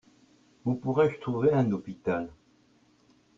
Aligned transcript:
Où 0.65 0.73
pourrais-je 0.73 1.19
trouver 1.19 1.53
un 1.53 1.71
hôpital? 1.71 2.31